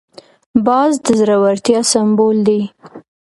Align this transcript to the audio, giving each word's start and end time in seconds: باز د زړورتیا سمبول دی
باز 0.65 0.91
د 1.05 1.07
زړورتیا 1.19 1.79
سمبول 1.91 2.37
دی 2.47 2.61